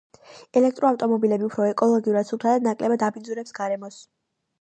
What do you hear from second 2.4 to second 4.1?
და ნაკლებად აბინძურებს გარემოს.